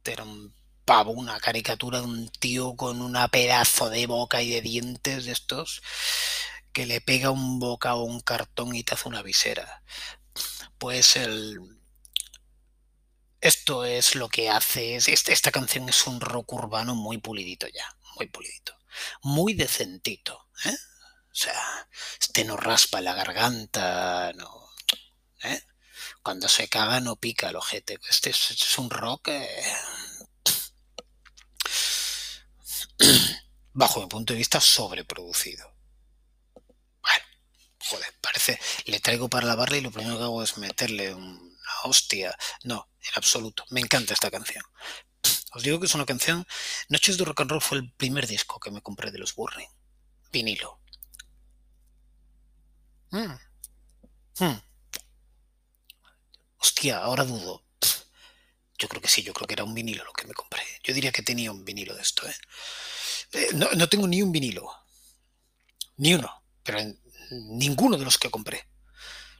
era 0.05 0.25
un 0.25 0.55
pavo, 0.85 1.13
una 1.13 1.41
caricatura 1.41 2.01
de 2.01 2.07
un 2.07 2.29
tío 2.29 2.77
con 2.77 3.01
una 3.03 3.29
pedazo 3.29 3.89
de 3.91 4.07
boca 4.07 4.43
y 4.43 4.51
de 4.51 4.61
dientes 4.61 5.25
de 5.25 5.33
estos, 5.33 5.83
que 6.73 6.87
le 6.87 7.01
pega 7.01 7.31
un 7.31 7.59
boca 7.59 7.95
o 7.95 8.03
un 8.03 8.21
cartón 8.21 8.75
y 8.75 8.83
te 8.83 8.95
hace 8.95 9.09
una 9.09 9.23
visera. 9.23 9.83
Pues 10.79 11.17
el, 11.17 11.59
esto 13.43 13.85
es 13.85 14.15
lo 14.15 14.29
que 14.29 14.49
hace. 14.49 14.97
Esta 14.97 15.51
canción 15.51 15.89
es 15.89 16.07
un 16.07 16.21
rock 16.21 16.53
urbano 16.53 16.95
muy 16.95 17.19
pulidito 17.19 17.67
ya, 17.69 17.97
muy 18.17 18.27
pulidito. 18.29 18.75
Muy 19.23 19.55
decentito. 19.55 20.47
¿eh? 20.65 20.77
O 21.33 21.35
sea, 21.35 21.89
este 22.21 22.45
no 22.45 22.57
raspa 22.57 23.01
la 23.01 23.15
garganta, 23.15 24.33
no. 24.35 24.69
¿eh? 25.45 25.63
Cuando 26.23 26.49
se 26.49 26.69
caga 26.69 27.01
no 27.01 27.17
pica 27.17 27.51
el 27.51 27.57
ojete. 27.57 27.99
Este 28.09 28.31
es, 28.31 28.51
es 28.51 28.79
un 28.79 28.91
rock. 28.91 29.29
Eh... 29.29 29.65
bajo 33.73 34.01
mi 34.01 34.07
punto 34.07 34.33
de 34.33 34.39
vista, 34.39 34.61
sobreproducido. 34.61 35.75
Bueno, 36.55 37.25
joder, 37.79 38.15
parece. 38.21 38.61
Le 38.87 39.01
traigo 39.01 39.29
para 39.29 39.47
lavarle 39.47 39.79
y 39.79 39.81
lo 39.81 39.91
primero 39.91 40.19
que 40.19 40.25
hago 40.25 40.43
es 40.43 40.59
meterle 40.59 41.15
un 41.15 41.57
hostia. 41.85 42.37
No, 42.65 42.89
en 43.01 43.11
absoluto. 43.17 43.65
Me 43.71 43.81
encanta 43.81 44.15
esta 44.15 44.31
canción. 44.31 44.65
Os 45.53 45.63
digo 45.63 45.81
que 45.81 45.87
es 45.87 45.95
una 45.95 46.07
canción. 46.07 46.47
Noches 46.89 47.19
de 47.19 47.25
Rock 47.25 47.43
and 47.43 47.51
Roll 47.51 47.63
fue 47.63 47.79
el 47.79 47.93
primer 47.93 48.27
disco 48.27 48.61
que 48.61 48.71
me 48.71 48.83
compré 48.83 49.11
de 49.11 49.19
los 49.19 49.35
Burning. 49.35 49.69
Vinilo. 50.31 50.82
Mm. 53.13 53.39
Mm. 54.41 54.63
Hostia, 56.59 56.99
ahora 56.99 57.25
dudo. 57.25 57.65
Yo 58.79 58.89
creo 58.89 59.01
que 59.01 59.09
sí, 59.09 59.23
yo 59.23 59.33
creo 59.33 59.47
que 59.47 59.55
era 59.55 59.65
un 59.65 59.75
vinilo 59.75 60.05
lo 60.05 60.13
que 60.13 60.27
me 60.27 60.35
compré. 60.35 60.63
Yo 60.83 60.93
diría 60.93 61.13
que 61.13 61.23
tenía 61.23 61.53
un 61.53 61.65
vinilo 61.65 61.95
de 61.95 62.03
esto, 62.03 62.27
¿eh? 62.27 62.35
eh 63.33 63.51
no, 63.55 63.71
no, 63.75 63.89
tengo 63.89 64.09
ni 64.09 64.23
un 64.23 64.33
vinilo. 64.33 64.69
Ni 65.99 66.15
uno. 66.15 66.43
Pero 66.65 66.79
ninguno 67.31 67.97
de 67.97 68.05
los 68.05 68.19
que 68.19 68.31
compré 68.31 68.67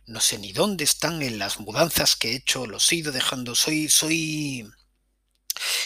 no 0.07 0.21
sé 0.21 0.39
ni 0.39 0.53
dónde 0.53 0.85
están 0.85 1.23
en 1.23 1.39
las 1.39 1.61
mudanzas 1.61 2.17
que 2.17 2.33
he 2.33 2.37
hecho, 2.37 2.67
los 2.67 2.91
he 2.93 2.97
ido 2.97 3.13
dejando. 3.13 3.55
Soy, 3.55 3.89
soy. 3.89 4.69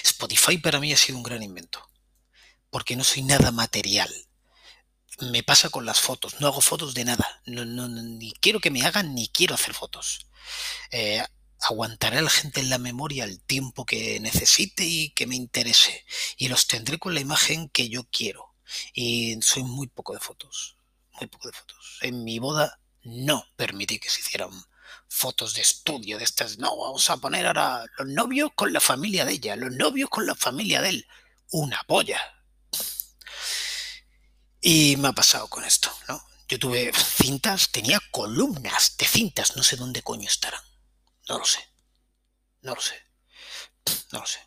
Spotify 0.05 0.59
para 0.59 0.81
mí 0.81 0.93
ha 0.93 0.97
sido 0.97 1.19
un 1.19 1.25
gran 1.25 1.43
invento, 1.43 1.91
porque 2.71 2.97
no 2.97 3.05
soy 3.05 3.23
nada 3.23 3.51
material. 3.51 4.11
Me 5.19 5.43
pasa 5.43 5.71
con 5.71 5.87
las 5.87 6.01
fotos, 6.01 6.41
no 6.41 6.47
hago 6.49 6.61
fotos 6.61 6.93
de 6.93 7.07
nada, 7.07 7.41
no, 7.47 7.65
no, 7.65 7.89
ni 7.89 8.33
quiero 8.35 8.61
que 8.61 8.71
me 8.71 8.85
hagan 8.85 9.15
ni 9.15 9.29
quiero 9.29 9.55
hacer 9.55 9.73
fotos. 9.73 10.27
Eh, 10.91 11.25
aguantaré 11.61 12.19
a 12.19 12.23
la 12.23 12.31
gente 12.31 12.61
en 12.61 12.69
la 12.69 12.79
memoria 12.79 13.25
el 13.25 13.41
tiempo 13.41 13.87
que 13.87 14.21
necesite 14.21 14.85
y 14.85 15.11
que 15.11 15.27
me 15.27 15.37
interese, 15.37 16.05
y 16.37 16.49
los 16.49 16.67
tendré 16.67 16.99
con 16.99 17.15
la 17.15 17.21
imagen 17.21 17.69
que 17.71 17.89
yo 17.89 18.05
quiero. 18.11 18.55
Y 18.93 19.39
soy 19.43 19.63
muy 19.63 19.87
poco 19.87 20.13
de 20.13 20.21
fotos, 20.21 20.77
muy 21.19 21.29
poco 21.29 21.49
de 21.49 21.55
fotos. 21.55 21.99
En 22.03 22.25
mi 22.25 22.39
boda 22.39 22.81
no 23.03 23.45
permití 23.57 23.99
que 23.99 24.11
se 24.11 24.21
hicieran 24.21 24.51
fotos 25.09 25.55
de 25.55 25.63
estudio 25.63 26.19
de 26.19 26.25
estas. 26.25 26.59
No, 26.59 26.77
vamos 26.77 27.09
a 27.11 27.17
poner 27.17 27.47
ahora 27.47 27.87
los 27.99 28.09
novios 28.09 28.51
con 28.55 28.73
la 28.73 28.81
familia 28.81 29.25
de 29.25 29.33
ella, 29.33 29.57
los 29.57 29.73
novios 29.73 30.11
con 30.11 30.27
la 30.27 30.35
familia 30.35 30.83
de 30.83 30.91
él. 30.91 31.07
Una 31.51 31.81
polla. 31.87 32.21
Y 34.69 34.97
me 34.97 35.07
ha 35.07 35.13
pasado 35.13 35.47
con 35.47 35.63
esto, 35.65 35.97
¿no? 36.09 36.21
Yo 36.49 36.59
tuve 36.59 36.91
cintas, 36.93 37.71
tenía 37.71 38.01
columnas 38.11 38.97
de 38.99 39.07
cintas, 39.07 39.55
no 39.55 39.63
sé 39.63 39.77
dónde 39.77 40.03
coño 40.03 40.29
estarán. 40.29 40.61
No 41.29 41.39
lo 41.39 41.45
sé. 41.45 41.61
No 42.63 42.75
lo 42.75 42.81
sé. 42.81 43.01
No 44.11 44.19
lo 44.19 44.27
sé. 44.27 44.41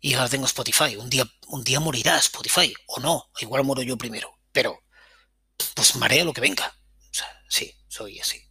Y 0.00 0.12
ahora 0.12 0.28
tengo 0.28 0.44
Spotify. 0.44 0.96
Un 0.96 1.08
día, 1.08 1.24
un 1.46 1.64
día 1.64 1.80
morirá 1.80 2.18
Spotify. 2.18 2.74
O 2.88 3.00
no. 3.00 3.30
Igual 3.40 3.64
muero 3.64 3.80
yo 3.80 3.96
primero. 3.96 4.38
Pero, 4.52 4.84
pues 5.74 5.96
marea 5.96 6.22
lo 6.22 6.34
que 6.34 6.42
venga. 6.42 6.76
O 7.10 7.14
sea, 7.14 7.42
sí, 7.48 7.74
soy 7.88 8.20
así. 8.20 8.46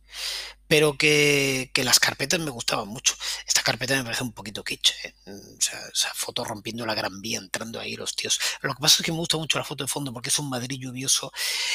Pero 0.71 0.95
que, 0.95 1.69
que, 1.73 1.83
las 1.83 1.99
carpetas 1.99 2.39
me 2.39 2.49
gustaban 2.49 2.87
mucho. 2.87 3.13
Esta 3.45 3.61
carpeta 3.61 3.93
me 3.93 4.05
parece 4.05 4.23
un 4.23 4.31
poquito 4.31 4.63
kitsch. 4.63 4.93
¿eh? 5.03 5.13
O 5.27 5.61
sea, 5.61 5.77
esa 5.93 6.13
foto 6.13 6.45
rompiendo 6.45 6.85
la 6.85 6.95
gran 6.95 7.19
vía, 7.19 7.39
entrando 7.39 7.77
ahí 7.77 7.97
los 7.97 8.15
tíos. 8.15 8.39
Lo 8.61 8.73
que 8.73 8.79
pasa 8.79 8.95
es 8.99 9.05
que 9.05 9.11
me 9.11 9.17
gusta 9.17 9.35
mucho 9.35 9.57
la 9.57 9.65
foto 9.65 9.83
de 9.83 9.89
fondo 9.89 10.13
porque 10.13 10.29
es 10.29 10.39
un 10.39 10.49
Madrid 10.49 10.79
lluvioso 10.79 11.33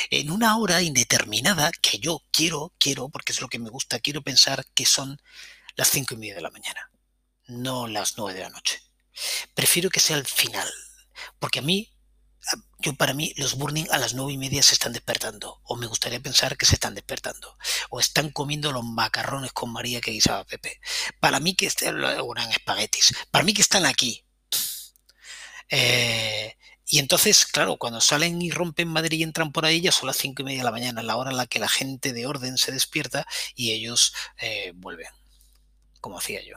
en 0.08 0.30
una 0.30 0.56
hora 0.56 0.80
indeterminada 0.80 1.70
que 1.82 1.98
yo 1.98 2.22
quiero, 2.32 2.72
quiero, 2.78 3.10
porque 3.10 3.32
es 3.32 3.42
lo 3.42 3.48
que 3.48 3.58
me 3.58 3.68
gusta, 3.68 3.98
quiero 3.98 4.22
pensar 4.22 4.64
que 4.72 4.86
son 4.86 5.20
las 5.74 5.90
cinco 5.90 6.14
y 6.14 6.16
media 6.16 6.36
de 6.36 6.40
la 6.40 6.50
mañana, 6.50 6.90
no 7.48 7.88
las 7.88 8.16
nueve 8.16 8.38
de 8.38 8.44
la 8.44 8.48
noche. 8.48 8.82
Prefiero 9.52 9.90
que 9.90 10.00
sea 10.00 10.16
al 10.16 10.26
final, 10.26 10.72
porque 11.38 11.58
a 11.58 11.62
mí 11.62 11.92
yo 12.78 12.94
para 12.94 13.14
mí 13.14 13.32
los 13.36 13.54
Burning 13.54 13.86
a 13.90 13.98
las 13.98 14.14
nueve 14.14 14.32
y 14.32 14.38
media 14.38 14.62
se 14.62 14.74
están 14.74 14.92
despertando, 14.92 15.60
o 15.64 15.76
me 15.76 15.86
gustaría 15.86 16.20
pensar 16.20 16.56
que 16.56 16.66
se 16.66 16.74
están 16.74 16.94
despertando, 16.94 17.56
o 17.90 18.00
están 18.00 18.30
comiendo 18.30 18.72
los 18.72 18.84
macarrones 18.84 19.52
con 19.52 19.72
María 19.72 20.00
que 20.00 20.12
guisaba 20.12 20.44
Pepe. 20.44 20.80
Para 21.20 21.40
mí 21.40 21.54
que 21.54 21.66
están, 21.66 22.02
eran 22.02 22.50
espaguetis, 22.50 23.14
para 23.30 23.44
mí 23.44 23.54
que 23.54 23.62
están 23.62 23.86
aquí. 23.86 24.24
Eh, 25.68 26.56
y 26.88 27.00
entonces, 27.00 27.46
claro, 27.46 27.78
cuando 27.78 28.00
salen 28.00 28.40
y 28.40 28.50
rompen 28.50 28.88
Madrid 28.88 29.18
y 29.18 29.22
entran 29.24 29.50
por 29.50 29.66
ahí, 29.66 29.80
ya 29.80 29.90
son 29.90 30.06
las 30.06 30.16
cinco 30.16 30.42
y 30.42 30.44
media 30.44 30.58
de 30.58 30.64
la 30.64 30.70
mañana, 30.70 31.02
la 31.02 31.16
hora 31.16 31.30
en 31.32 31.36
la 31.36 31.46
que 31.46 31.58
la 31.58 31.68
gente 31.68 32.12
de 32.12 32.26
orden 32.26 32.58
se 32.58 32.70
despierta 32.70 33.26
y 33.56 33.72
ellos 33.72 34.14
eh, 34.38 34.72
vuelven, 34.76 35.08
como 36.00 36.18
hacía 36.18 36.44
yo. 36.44 36.56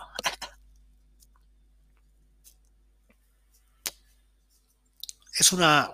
Es 5.40 5.52
una... 5.52 5.92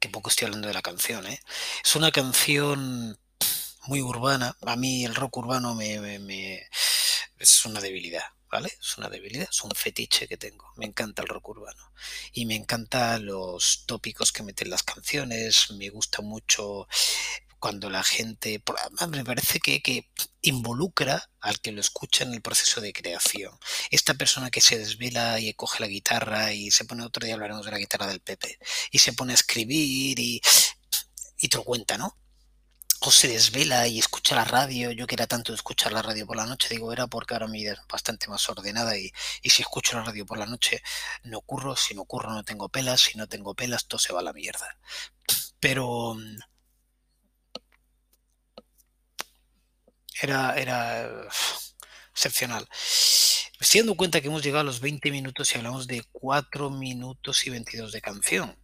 Que 0.00 0.08
poco 0.08 0.30
estoy 0.30 0.46
hablando 0.46 0.68
de 0.68 0.74
la 0.74 0.82
canción, 0.82 1.26
¿eh? 1.26 1.40
Es 1.84 1.94
una 1.94 2.10
canción 2.10 3.18
muy 3.86 4.00
urbana. 4.00 4.56
A 4.66 4.76
mí 4.76 5.04
el 5.04 5.14
rock 5.14 5.36
urbano 5.36 5.74
me, 5.74 6.00
me, 6.00 6.18
me, 6.18 6.68
es 7.38 7.64
una 7.64 7.80
debilidad. 7.80 8.24
¿vale? 8.52 8.70
Es 8.78 8.98
una 8.98 9.08
debilidad, 9.08 9.48
es 9.50 9.64
un 9.64 9.70
fetiche 9.70 10.28
que 10.28 10.36
tengo. 10.36 10.70
Me 10.76 10.84
encanta 10.84 11.22
el 11.22 11.28
rock 11.28 11.48
urbano 11.48 11.92
y 12.34 12.44
me 12.44 12.54
encantan 12.54 13.24
los 13.24 13.84
tópicos 13.86 14.30
que 14.30 14.42
meten 14.42 14.68
las 14.68 14.82
canciones, 14.82 15.70
me 15.70 15.88
gusta 15.88 16.20
mucho 16.20 16.86
cuando 17.62 17.90
la 17.90 18.02
gente, 18.02 18.60
me 19.08 19.24
parece 19.24 19.60
que, 19.60 20.10
involucra 20.40 21.30
al 21.40 21.60
que 21.60 21.70
lo 21.70 21.80
escucha 21.80 22.24
en 22.24 22.34
el 22.34 22.42
proceso 22.42 22.80
de 22.80 22.92
creación. 22.92 23.56
Esta 23.92 24.14
persona 24.14 24.50
que 24.50 24.60
se 24.60 24.78
desvela 24.78 25.38
y 25.38 25.54
coge 25.54 25.78
la 25.78 25.86
guitarra 25.86 26.52
y 26.52 26.72
se 26.72 26.84
pone, 26.84 27.04
otro 27.04 27.24
día 27.24 27.34
hablaremos 27.34 27.64
de 27.64 27.70
la 27.70 27.78
guitarra 27.78 28.08
del 28.08 28.20
Pepe, 28.20 28.58
y 28.90 28.98
se 28.98 29.12
pone 29.12 29.32
a 29.32 29.36
escribir 29.36 30.18
y, 30.18 30.42
y 31.38 31.48
te 31.48 31.56
lo 31.56 31.62
cuenta, 31.62 31.96
¿no? 31.96 32.16
o 33.04 33.10
se 33.12 33.28
desvela 33.28 33.86
y 33.86 34.00
escucha 34.00 34.34
la 34.34 34.44
radio. 34.44 34.90
Yo 34.90 35.06
que 35.06 35.14
era 35.14 35.28
tanto 35.28 35.52
de 35.52 35.56
escuchar 35.56 35.92
la 35.92 36.02
radio 36.02 36.26
por 36.26 36.36
la 36.36 36.46
noche, 36.46 36.68
digo, 36.68 36.92
era 36.92 37.06
porque 37.06 37.34
ahora 37.34 37.46
mi 37.46 37.60
vida 37.60 37.74
es 37.74 37.80
bastante 37.88 38.28
más 38.28 38.48
ordenada 38.48 38.96
y, 38.96 39.12
si 39.44 39.62
escucho 39.62 39.96
la 39.96 40.04
radio 40.04 40.26
por 40.26 40.38
la 40.38 40.46
noche 40.46 40.82
no 41.24 41.38
ocurro, 41.38 41.76
si 41.76 41.94
no 41.94 42.02
ocurro 42.02 42.32
no 42.32 42.42
tengo 42.44 42.68
pelas, 42.68 43.02
si 43.02 43.18
no 43.18 43.28
tengo 43.28 43.54
pelas 43.54 43.86
todo 43.86 44.00
se 44.00 44.12
va 44.12 44.20
a 44.20 44.24
la 44.24 44.32
mierda. 44.32 44.78
Pero 45.60 46.16
era, 50.22 50.54
era 50.56 51.28
excepcional. 52.12 52.68
Dando 53.74 53.94
cuenta 53.94 54.20
que 54.20 54.26
hemos 54.26 54.42
llegado 54.42 54.60
a 54.60 54.64
los 54.64 54.80
20 54.80 55.10
minutos 55.10 55.52
y 55.52 55.58
hablamos 55.58 55.86
de 55.86 56.02
4 56.12 56.70
minutos 56.70 57.46
y 57.46 57.50
22 57.50 57.92
de 57.92 58.00
canción 58.00 58.56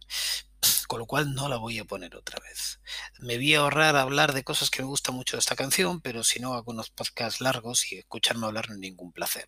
con 0.89 0.99
lo 0.99 1.05
cual 1.05 1.35
no 1.35 1.47
la 1.47 1.57
voy 1.57 1.77
a 1.77 1.85
poner 1.85 2.15
otra 2.15 2.39
vez. 2.39 2.79
Me 3.19 3.37
voy 3.37 3.53
a 3.53 3.59
ahorrar 3.59 3.95
hablar 3.95 4.33
de 4.33 4.43
cosas 4.43 4.71
que 4.71 4.81
me 4.81 4.87
gustan 4.87 5.13
mucho 5.13 5.37
de 5.37 5.41
esta 5.41 5.55
canción, 5.55 6.01
pero 6.01 6.23
si 6.23 6.39
no 6.39 6.55
hago 6.55 6.71
unos 6.71 6.89
podcasts 6.89 7.41
largos 7.41 7.91
y 7.91 7.99
escucharme 7.99 8.47
hablar 8.47 8.69
no 8.69 8.73
es 8.73 8.79
ningún 8.79 9.11
placer. 9.11 9.47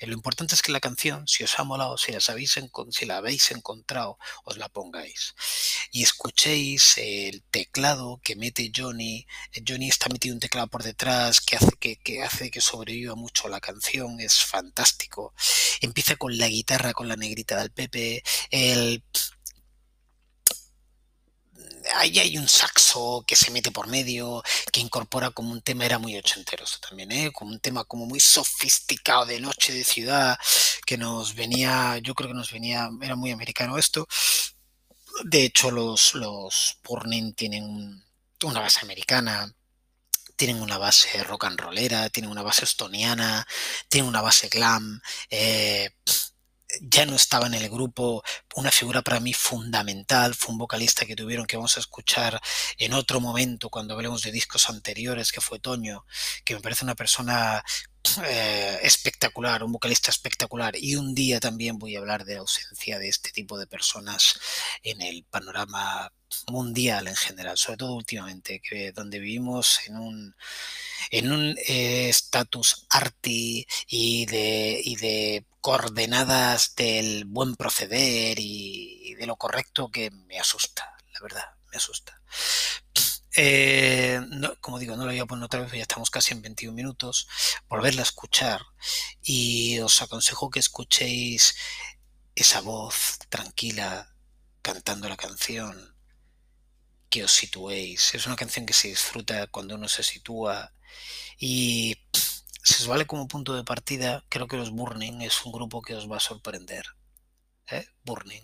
Eh, 0.00 0.08
lo 0.08 0.14
importante 0.14 0.56
es 0.56 0.62
que 0.62 0.72
la 0.72 0.80
canción, 0.80 1.28
si 1.28 1.44
os 1.44 1.56
ha 1.58 1.62
molado, 1.62 1.96
si, 1.98 2.12
si 2.90 3.06
la 3.06 3.16
habéis 3.16 3.50
encontrado, 3.52 4.18
os 4.44 4.56
la 4.56 4.68
pongáis. 4.68 5.34
Y 5.92 6.02
escuchéis 6.02 6.98
el 6.98 7.44
teclado 7.44 8.20
que 8.24 8.34
mete 8.34 8.72
Johnny. 8.74 9.26
Eh, 9.52 9.62
Johnny 9.66 9.88
está 9.88 10.08
metido 10.08 10.34
un 10.34 10.40
teclado 10.40 10.66
por 10.66 10.82
detrás 10.82 11.40
que 11.40 11.56
hace 11.56 11.70
que, 11.78 11.96
que 11.96 12.24
hace 12.24 12.50
que 12.50 12.60
sobreviva 12.60 13.14
mucho 13.14 13.48
la 13.48 13.60
canción, 13.60 14.18
es 14.18 14.44
fantástico. 14.44 15.32
Empieza 15.80 16.16
con 16.16 16.36
la 16.38 16.48
guitarra, 16.48 16.92
con 16.92 17.08
la 17.08 17.16
negrita 17.16 17.58
del 17.58 17.70
Pepe, 17.70 18.24
el 18.50 19.04
ahí 21.94 22.18
hay 22.18 22.38
un 22.38 22.48
saxo 22.48 23.24
que 23.26 23.36
se 23.36 23.50
mete 23.50 23.70
por 23.70 23.86
medio, 23.88 24.42
que 24.72 24.80
incorpora 24.80 25.30
como 25.30 25.52
un 25.52 25.62
tema, 25.62 25.84
era 25.84 25.98
muy 25.98 26.16
ochentero 26.16 26.64
también, 26.86 27.12
¿eh? 27.12 27.30
como 27.32 27.50
un 27.52 27.60
tema 27.60 27.84
como 27.84 28.06
muy 28.06 28.20
sofisticado 28.20 29.26
de 29.26 29.40
noche 29.40 29.72
de 29.72 29.84
ciudad, 29.84 30.38
que 30.86 30.96
nos 30.96 31.34
venía, 31.34 31.98
yo 31.98 32.14
creo 32.14 32.28
que 32.28 32.34
nos 32.34 32.52
venía, 32.52 32.88
era 33.02 33.16
muy 33.16 33.30
americano 33.30 33.78
esto. 33.78 34.06
De 35.24 35.44
hecho, 35.44 35.70
los, 35.70 36.14
los 36.14 36.78
Burning 36.84 37.34
tienen 37.34 38.02
una 38.42 38.60
base 38.60 38.80
americana, 38.82 39.52
tienen 40.36 40.60
una 40.60 40.78
base 40.78 41.22
rock 41.24 41.44
and 41.44 41.60
rollera, 41.60 42.08
tienen 42.08 42.30
una 42.30 42.42
base 42.42 42.64
estoniana, 42.64 43.46
tienen 43.88 44.08
una 44.08 44.22
base 44.22 44.48
glam. 44.48 45.00
Eh, 45.30 45.90
ya 46.80 47.06
no 47.06 47.16
estaba 47.16 47.46
en 47.46 47.54
el 47.54 47.68
grupo, 47.68 48.22
una 48.54 48.70
figura 48.70 49.02
para 49.02 49.20
mí 49.20 49.32
fundamental, 49.32 50.34
fue 50.34 50.52
un 50.52 50.58
vocalista 50.58 51.04
que 51.04 51.16
tuvieron 51.16 51.46
que 51.46 51.56
vamos 51.56 51.76
a 51.76 51.80
escuchar 51.80 52.40
en 52.78 52.94
otro 52.94 53.20
momento 53.20 53.68
cuando 53.68 53.94
hablemos 53.94 54.22
de 54.22 54.32
discos 54.32 54.68
anteriores, 54.68 55.32
que 55.32 55.40
fue 55.40 55.58
Toño, 55.58 56.04
que 56.44 56.54
me 56.54 56.60
parece 56.60 56.84
una 56.84 56.94
persona 56.94 57.62
eh, 58.24 58.78
espectacular, 58.82 59.62
un 59.62 59.72
vocalista 59.72 60.10
espectacular. 60.10 60.74
Y 60.76 60.96
un 60.96 61.14
día 61.14 61.40
también 61.40 61.78
voy 61.78 61.96
a 61.96 62.00
hablar 62.00 62.24
de 62.24 62.34
la 62.34 62.40
ausencia 62.40 62.98
de 62.98 63.08
este 63.08 63.30
tipo 63.30 63.58
de 63.58 63.66
personas 63.66 64.38
en 64.82 65.00
el 65.02 65.24
panorama 65.24 66.12
mundial 66.48 67.08
en 67.08 67.16
general, 67.16 67.58
sobre 67.58 67.78
todo 67.78 67.94
últimamente, 67.94 68.60
donde 68.94 69.18
vivimos 69.18 69.80
en 69.86 69.96
un 69.96 70.34
en 71.10 71.32
un 71.32 71.58
eh, 71.66 72.08
estatus 72.08 72.86
arti 72.90 73.66
y 73.88 74.26
de, 74.26 74.80
y 74.82 74.96
de 74.96 75.44
coordenadas 75.62 76.74
del 76.74 77.24
buen 77.24 77.54
proceder 77.56 78.38
y, 78.38 79.14
de 79.14 79.26
lo 79.26 79.36
correcto 79.36 79.90
que 79.90 80.10
me 80.10 80.38
asusta, 80.38 80.96
la 81.12 81.20
verdad, 81.22 81.44
me 81.70 81.78
asusta. 81.78 82.20
Eh, 83.34 84.20
como 84.60 84.78
digo, 84.78 84.94
no 84.94 85.04
lo 85.04 85.10
voy 85.10 85.18
a 85.18 85.24
poner 85.24 85.46
otra 85.46 85.60
vez, 85.60 85.72
ya 85.72 85.80
estamos 85.80 86.10
casi 86.10 86.34
en 86.34 86.42
21 86.42 86.74
minutos, 86.74 87.26
volverla 87.66 88.02
a 88.02 88.04
escuchar 88.04 88.60
y 89.22 89.78
os 89.78 90.02
aconsejo 90.02 90.50
que 90.50 90.58
escuchéis 90.58 91.54
esa 92.34 92.60
voz 92.60 93.20
tranquila 93.30 94.14
cantando 94.60 95.08
la 95.08 95.16
canción, 95.16 95.96
que 97.08 97.24
os 97.24 97.32
situéis. 97.32 98.14
Es 98.14 98.26
una 98.26 98.36
canción 98.36 98.66
que 98.66 98.74
se 98.74 98.88
disfruta 98.88 99.46
cuando 99.46 99.76
uno 99.76 99.88
se 99.88 100.02
sitúa 100.02 100.74
y 101.38 101.96
si 102.62 102.74
os 102.82 102.86
vale 102.86 103.06
como 103.06 103.28
punto 103.28 103.54
de 103.54 103.64
partida, 103.64 104.24
creo 104.28 104.46
que 104.46 104.56
los 104.56 104.70
Burning 104.70 105.22
es 105.22 105.44
un 105.44 105.52
grupo 105.52 105.82
que 105.82 105.94
os 105.94 106.10
va 106.10 106.16
a 106.18 106.20
sorprender. 106.20 106.86
¿Eh? 107.68 107.86
Burning. 108.04 108.42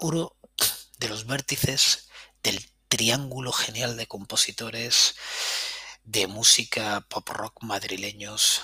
Uno 0.00 0.36
de 0.98 1.08
los 1.08 1.26
vértices 1.26 2.08
del 2.42 2.70
triángulo 2.88 3.52
genial 3.52 3.96
de 3.96 4.06
compositores 4.06 5.14
de 6.04 6.26
música 6.26 7.04
pop 7.08 7.28
rock 7.30 7.62
madrileños 7.62 8.62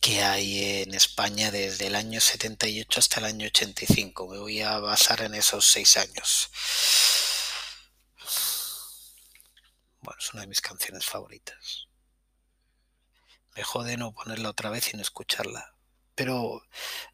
que 0.00 0.22
hay 0.22 0.82
en 0.82 0.94
España 0.94 1.50
desde 1.50 1.88
el 1.88 1.94
año 1.94 2.20
78 2.20 3.00
hasta 3.00 3.20
el 3.20 3.26
año 3.26 3.46
85. 3.46 4.28
Me 4.28 4.38
voy 4.38 4.60
a 4.62 4.78
basar 4.78 5.22
en 5.22 5.34
esos 5.34 5.66
seis 5.66 5.96
años. 5.96 6.50
Bueno, 10.00 10.18
es 10.18 10.32
una 10.32 10.42
de 10.42 10.48
mis 10.48 10.60
canciones 10.60 11.06
favoritas. 11.06 11.88
Me 13.56 13.62
jode 13.62 13.96
no 13.96 14.12
ponerla 14.12 14.50
otra 14.50 14.70
vez 14.70 14.92
y 14.92 14.96
no 14.96 15.02
escucharla. 15.02 15.74
Pero 16.14 16.62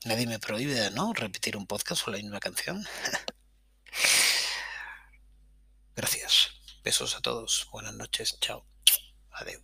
nadie 0.05 0.27
me 0.27 0.39
prohíbe, 0.39 0.91
¿no? 0.91 1.13
Repetir 1.13 1.57
un 1.57 1.67
podcast 1.67 2.07
o 2.07 2.11
la 2.11 2.19
misma 2.19 2.41
canción. 2.41 2.85
Gracias. 5.97 6.51
Besos 6.83 7.17
a 7.17 7.21
todos. 7.21 7.69
Buenas 7.73 7.95
noches. 7.95 8.39
Chao. 8.41 8.67
Adiós. 9.31 9.63